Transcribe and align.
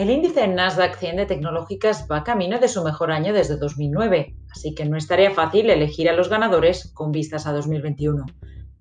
El 0.00 0.08
índice 0.08 0.48
Nasdaq 0.48 0.96
100 0.96 1.16
de 1.16 1.26
tecnológicas 1.26 2.06
va 2.10 2.24
camino 2.24 2.58
de 2.58 2.68
su 2.68 2.82
mejor 2.82 3.12
año 3.12 3.34
desde 3.34 3.58
2009, 3.58 4.34
así 4.50 4.74
que 4.74 4.86
no 4.86 4.96
estaría 4.96 5.30
fácil 5.32 5.68
elegir 5.68 6.08
a 6.08 6.14
los 6.14 6.30
ganadores 6.30 6.90
con 6.94 7.12
vistas 7.12 7.46
a 7.46 7.52
2021. 7.52 8.24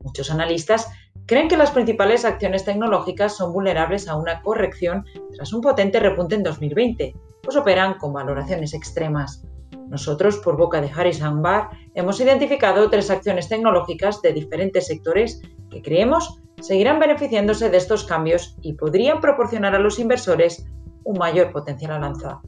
Muchos 0.00 0.30
analistas 0.30 0.90
creen 1.24 1.48
que 1.48 1.56
las 1.56 1.70
principales 1.70 2.26
acciones 2.26 2.66
tecnológicas 2.66 3.34
son 3.34 3.54
vulnerables 3.54 4.08
a 4.08 4.16
una 4.16 4.42
corrección 4.42 5.06
tras 5.34 5.54
un 5.54 5.62
potente 5.62 6.00
repunte 6.00 6.34
en 6.34 6.42
2020, 6.42 7.14
pues 7.42 7.56
operan 7.56 7.94
con 7.94 8.12
valoraciones 8.12 8.74
extremas. 8.74 9.42
Nosotros, 9.88 10.36
por 10.36 10.58
boca 10.58 10.82
de 10.82 10.90
Harris 10.94 11.22
Bar, 11.22 11.70
hemos 11.94 12.20
identificado 12.20 12.90
tres 12.90 13.08
acciones 13.08 13.48
tecnológicas 13.48 14.20
de 14.20 14.34
diferentes 14.34 14.86
sectores 14.86 15.40
que 15.70 15.80
creemos 15.80 16.42
seguirán 16.60 16.98
beneficiándose 16.98 17.70
de 17.70 17.76
estos 17.78 18.04
cambios 18.04 18.56
y 18.60 18.74
podrían 18.74 19.22
proporcionar 19.22 19.74
a 19.74 19.78
los 19.78 19.98
inversores 19.98 20.66
un 21.06 21.18
mayor 21.18 21.52
potencial 21.52 21.92
al 21.92 22.04
alza. 22.04 22.40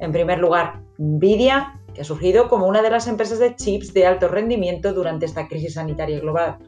En 0.00 0.12
primer 0.12 0.38
lugar, 0.38 0.82
Nvidia, 0.98 1.80
que 1.94 2.00
ha 2.00 2.04
surgido 2.04 2.48
como 2.48 2.66
una 2.66 2.82
de 2.82 2.90
las 2.90 3.06
empresas 3.06 3.38
de 3.38 3.54
chips 3.54 3.92
de 3.92 4.06
alto 4.06 4.28
rendimiento 4.28 4.92
durante 4.92 5.26
esta 5.26 5.46
crisis 5.46 5.74
sanitaria 5.74 6.18
global. 6.20 6.58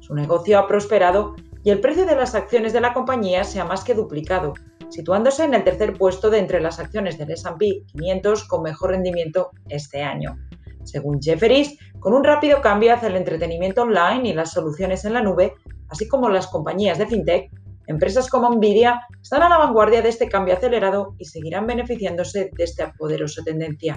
Su 0.00 0.14
negocio 0.14 0.58
ha 0.58 0.68
prosperado 0.68 1.34
y 1.64 1.70
el 1.70 1.80
precio 1.80 2.06
de 2.06 2.16
las 2.16 2.34
acciones 2.34 2.72
de 2.72 2.80
la 2.80 2.92
compañía 2.92 3.44
se 3.44 3.60
ha 3.60 3.64
más 3.64 3.82
que 3.82 3.94
duplicado, 3.94 4.54
situándose 4.90 5.44
en 5.44 5.54
el 5.54 5.64
tercer 5.64 5.94
puesto 5.94 6.30
de 6.30 6.38
entre 6.38 6.60
las 6.60 6.78
acciones 6.78 7.16
del 7.18 7.30
S&P 7.30 7.84
500 7.86 8.44
con 8.44 8.62
mejor 8.62 8.90
rendimiento 8.90 9.50
este 9.68 10.02
año. 10.02 10.36
Según 10.84 11.20
Jefferies, 11.20 11.78
con 11.98 12.14
un 12.14 12.24
rápido 12.24 12.60
cambio 12.60 12.94
hacia 12.94 13.08
el 13.08 13.16
entretenimiento 13.16 13.82
online 13.82 14.28
y 14.28 14.32
las 14.32 14.52
soluciones 14.52 15.04
en 15.04 15.14
la 15.14 15.22
nube, 15.22 15.54
así 15.88 16.08
como 16.08 16.28
las 16.28 16.46
compañías 16.46 16.98
de 16.98 17.06
fintech, 17.06 17.50
Empresas 17.90 18.28
como 18.28 18.48
Nvidia 18.48 19.00
están 19.20 19.42
a 19.42 19.48
la 19.48 19.58
vanguardia 19.58 20.00
de 20.00 20.10
este 20.10 20.28
cambio 20.28 20.54
acelerado 20.54 21.16
y 21.18 21.24
seguirán 21.24 21.66
beneficiándose 21.66 22.48
de 22.56 22.62
esta 22.62 22.92
poderosa 22.92 23.42
tendencia. 23.42 23.96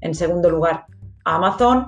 En 0.00 0.14
segundo 0.14 0.48
lugar, 0.48 0.84
Amazon. 1.24 1.86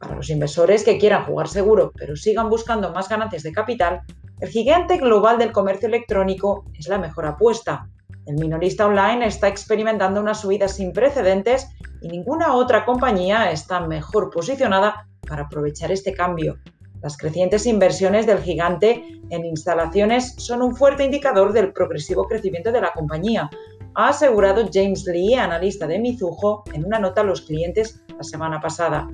Para 0.00 0.16
los 0.16 0.30
inversores 0.30 0.82
que 0.82 0.98
quieran 0.98 1.26
jugar 1.26 1.46
seguro 1.46 1.92
pero 1.94 2.16
sigan 2.16 2.50
buscando 2.50 2.90
más 2.92 3.08
ganancias 3.08 3.44
de 3.44 3.52
capital, 3.52 4.00
el 4.40 4.48
gigante 4.48 4.96
global 4.96 5.38
del 5.38 5.52
comercio 5.52 5.86
electrónico 5.86 6.64
es 6.74 6.88
la 6.88 6.98
mejor 6.98 7.26
apuesta. 7.26 7.86
El 8.26 8.34
minorista 8.34 8.86
online 8.86 9.26
está 9.26 9.46
experimentando 9.46 10.20
una 10.20 10.34
subida 10.34 10.66
sin 10.66 10.92
precedentes 10.92 11.68
y 12.00 12.08
ninguna 12.08 12.54
otra 12.54 12.84
compañía 12.84 13.52
está 13.52 13.78
mejor 13.86 14.30
posicionada 14.30 15.06
para 15.24 15.42
aprovechar 15.42 15.92
este 15.92 16.12
cambio. 16.12 16.56
Las 17.02 17.16
crecientes 17.16 17.66
inversiones 17.66 18.26
del 18.26 18.38
gigante 18.38 19.04
en 19.30 19.44
instalaciones 19.44 20.34
son 20.36 20.62
un 20.62 20.76
fuerte 20.76 21.04
indicador 21.04 21.52
del 21.52 21.72
progresivo 21.72 22.26
crecimiento 22.26 22.72
de 22.72 22.80
la 22.80 22.92
compañía, 22.92 23.48
ha 23.94 24.08
asegurado 24.08 24.68
James 24.72 25.04
Lee, 25.06 25.34
analista 25.34 25.86
de 25.86 25.98
Mizuho, 25.98 26.62
en 26.72 26.84
una 26.84 26.98
nota 26.98 27.22
a 27.22 27.24
los 27.24 27.42
clientes 27.42 28.02
la 28.16 28.22
semana 28.22 28.60
pasada. 28.60 29.08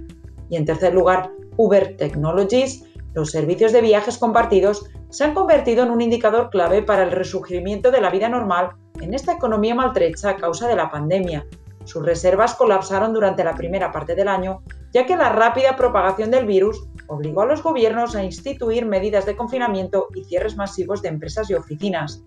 Y 0.50 0.56
en 0.56 0.64
tercer 0.64 0.94
lugar, 0.94 1.30
Uber 1.56 1.96
Technologies, 1.96 2.84
los 3.14 3.30
servicios 3.30 3.72
de 3.72 3.80
viajes 3.80 4.18
compartidos 4.18 4.90
se 5.08 5.24
han 5.24 5.34
convertido 5.34 5.84
en 5.84 5.90
un 5.90 6.02
indicador 6.02 6.50
clave 6.50 6.82
para 6.82 7.04
el 7.04 7.12
resurgimiento 7.12 7.90
de 7.90 8.00
la 8.00 8.10
vida 8.10 8.28
normal 8.28 8.70
en 9.00 9.14
esta 9.14 9.32
economía 9.32 9.74
maltrecha 9.74 10.30
a 10.30 10.36
causa 10.36 10.68
de 10.68 10.76
la 10.76 10.90
pandemia. 10.90 11.46
Sus 11.84 12.04
reservas 12.04 12.54
colapsaron 12.54 13.14
durante 13.14 13.44
la 13.44 13.54
primera 13.54 13.92
parte 13.92 14.14
del 14.14 14.28
año, 14.28 14.62
ya 14.92 15.06
que 15.06 15.16
la 15.16 15.30
rápida 15.30 15.76
propagación 15.76 16.30
del 16.30 16.44
virus 16.44 16.88
obligó 17.08 17.42
a 17.42 17.46
los 17.46 17.62
gobiernos 17.62 18.14
a 18.16 18.24
instituir 18.24 18.86
medidas 18.86 19.26
de 19.26 19.36
confinamiento 19.36 20.08
y 20.14 20.24
cierres 20.24 20.56
masivos 20.56 21.02
de 21.02 21.08
empresas 21.08 21.50
y 21.50 21.54
oficinas. 21.54 22.24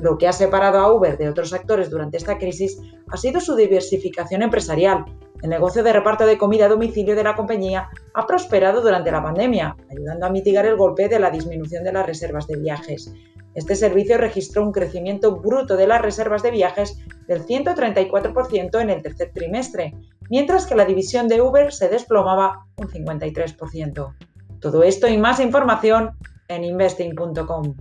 Lo 0.00 0.18
que 0.18 0.26
ha 0.26 0.32
separado 0.32 0.78
a 0.78 0.92
Uber 0.92 1.18
de 1.18 1.28
otros 1.28 1.52
actores 1.52 1.90
durante 1.90 2.16
esta 2.16 2.38
crisis 2.38 2.80
ha 3.08 3.16
sido 3.16 3.40
su 3.40 3.54
diversificación 3.54 4.42
empresarial. 4.42 5.04
El 5.42 5.50
negocio 5.50 5.82
de 5.82 5.92
reparto 5.92 6.24
de 6.24 6.38
comida 6.38 6.66
a 6.66 6.68
domicilio 6.68 7.14
de 7.14 7.24
la 7.24 7.36
compañía 7.36 7.88
ha 8.14 8.26
prosperado 8.26 8.80
durante 8.80 9.10
la 9.12 9.22
pandemia, 9.22 9.76
ayudando 9.90 10.26
a 10.26 10.30
mitigar 10.30 10.66
el 10.66 10.76
golpe 10.76 11.08
de 11.08 11.18
la 11.18 11.30
disminución 11.30 11.84
de 11.84 11.92
las 11.92 12.06
reservas 12.06 12.46
de 12.46 12.56
viajes. 12.56 13.12
Este 13.54 13.76
servicio 13.76 14.16
registró 14.16 14.62
un 14.62 14.72
crecimiento 14.72 15.36
bruto 15.36 15.76
de 15.76 15.86
las 15.86 16.00
reservas 16.00 16.42
de 16.42 16.52
viajes 16.52 16.98
del 17.26 17.44
134% 17.44 18.80
en 18.80 18.90
el 18.90 19.02
tercer 19.02 19.30
trimestre, 19.34 19.94
mientras 20.32 20.64
que 20.66 20.74
la 20.74 20.86
división 20.86 21.28
de 21.28 21.42
Uber 21.42 21.74
se 21.74 21.90
desplomaba 21.90 22.64
un 22.78 22.88
53%. 22.88 24.14
Todo 24.62 24.82
esto 24.82 25.06
y 25.06 25.18
más 25.18 25.40
información 25.40 26.16
en 26.48 26.64
investing.com. 26.64 27.76